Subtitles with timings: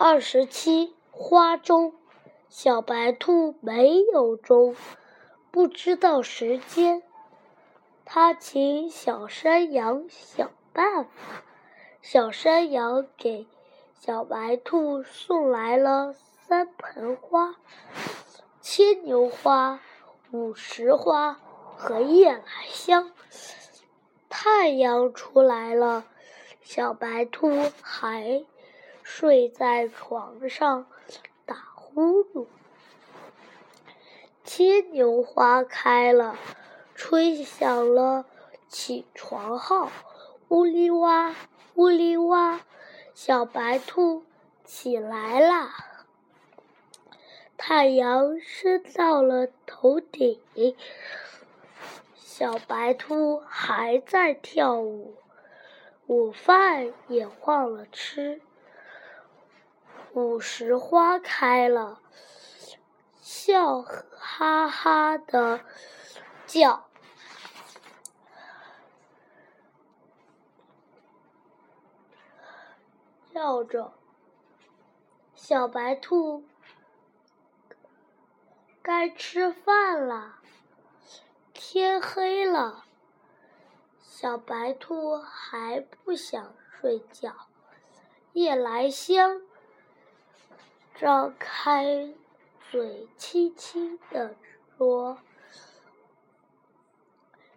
[0.00, 1.92] 二十七花钟，
[2.48, 4.76] 小白兔没有钟，
[5.50, 7.02] 不知道时间。
[8.04, 11.10] 他请小山羊想办法。
[12.00, 13.48] 小山羊给
[13.98, 16.14] 小白兔送来了
[16.46, 17.56] 三盆花：
[18.60, 19.80] 牵牛花、
[20.30, 21.40] 五十花
[21.76, 23.10] 和夜来香。
[24.28, 26.04] 太阳出来了，
[26.62, 27.50] 小白兔
[27.82, 28.44] 还。
[29.10, 30.86] 睡在床上
[31.46, 32.46] 打呼噜，
[34.44, 36.36] 牵牛花开了，
[36.94, 38.26] 吹响了
[38.68, 39.90] 起床号，
[40.48, 41.34] 呜哩哇，
[41.74, 42.60] 呜哩哇，
[43.14, 44.24] 小白兔
[44.66, 45.74] 起来啦。
[47.56, 50.38] 太阳升到了头顶，
[52.14, 55.14] 小白兔还在跳舞，
[56.06, 58.42] 午饭也忘了吃。
[60.18, 62.00] 五十花开了，
[63.20, 65.60] 笑哈哈的
[66.44, 66.88] 叫，
[73.32, 73.92] 叫着。
[75.36, 76.42] 小白兔
[78.82, 80.40] 该吃饭了，
[81.54, 82.84] 天黑了，
[84.02, 87.32] 小白兔还不想睡觉。
[88.32, 89.42] 夜来香。
[91.00, 92.12] 张开
[92.72, 94.34] 嘴，轻轻地
[94.76, 95.18] 说：“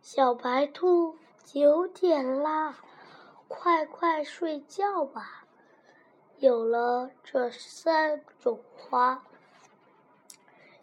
[0.00, 2.78] 小白兔，九点啦，
[3.48, 5.46] 快快睡觉吧。”
[6.38, 9.24] 有了这三种花，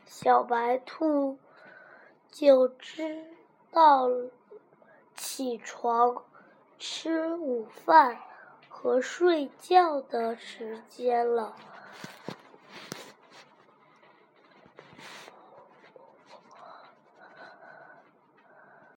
[0.06, 1.40] 小白兔
[2.30, 3.34] 就知
[3.72, 4.10] 道
[5.16, 6.26] 起床、
[6.78, 8.20] 吃午饭
[8.68, 11.56] 和睡觉的时间了。